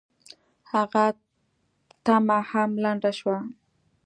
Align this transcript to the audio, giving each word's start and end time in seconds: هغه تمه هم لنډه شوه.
هغه 0.71 1.05
تمه 2.05 2.39
هم 2.49 2.69
لنډه 2.83 3.11
شوه. 3.19 3.37